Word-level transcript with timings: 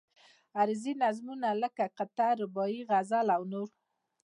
عروضي 0.59 0.91
نظمونه 1.01 1.49
لکه 1.61 1.85
قطعه، 1.97 2.31
رباعي، 2.41 2.79
غزل 2.89 3.27
او 3.35 3.41
نور. 3.51 3.69